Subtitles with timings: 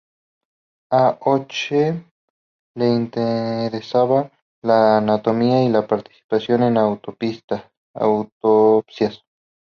[0.93, 1.81] A Hoche
[2.79, 4.31] le interesaba
[4.63, 9.23] la anatomía y participó en autopsias.